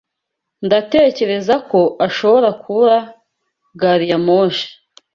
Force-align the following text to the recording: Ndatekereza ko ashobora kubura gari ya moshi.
Ndatekereza 0.65 1.55
ko 1.69 1.79
ashobora 2.07 2.49
kubura 2.61 2.97
gari 3.79 4.05
ya 4.11 4.19
moshi. 4.25 4.67